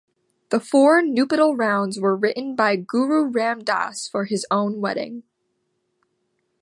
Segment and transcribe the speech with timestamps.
[0.49, 5.21] The four nuptial rounds were written by Guru Ram Das for his own wedding.